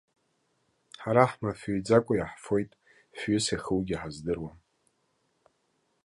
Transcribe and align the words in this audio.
Ҳара 1.01 1.23
ҳмафыҩӡакәа 1.31 2.13
иаҳфоит, 2.15 2.71
фҩыс 3.17 3.45
иахугьы 3.49 3.95
ҳаздыруам. 4.01 4.57